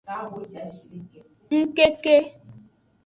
[1.59, 2.15] Ngkeke.